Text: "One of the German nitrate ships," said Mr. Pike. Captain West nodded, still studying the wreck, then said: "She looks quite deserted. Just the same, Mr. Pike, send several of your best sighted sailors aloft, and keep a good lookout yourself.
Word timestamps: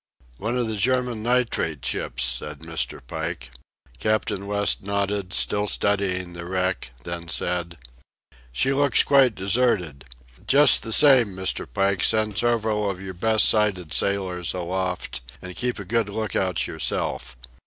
"One 0.39 0.57
of 0.57 0.65
the 0.67 0.77
German 0.77 1.21
nitrate 1.21 1.85
ships," 1.85 2.23
said 2.23 2.61
Mr. 2.61 3.01
Pike. 3.05 3.51
Captain 3.99 4.47
West 4.47 4.81
nodded, 4.81 5.31
still 5.31 5.67
studying 5.67 6.33
the 6.33 6.43
wreck, 6.45 6.89
then 7.03 7.29
said: 7.29 7.77
"She 8.51 8.73
looks 8.73 9.03
quite 9.03 9.35
deserted. 9.35 10.05
Just 10.47 10.81
the 10.81 10.91
same, 10.91 11.35
Mr. 11.35 11.71
Pike, 11.71 12.03
send 12.03 12.39
several 12.39 12.89
of 12.89 12.99
your 12.99 13.13
best 13.13 13.47
sighted 13.47 13.93
sailors 13.93 14.55
aloft, 14.55 15.21
and 15.39 15.55
keep 15.55 15.77
a 15.77 15.85
good 15.85 16.09
lookout 16.09 16.65
yourself. 16.65 17.37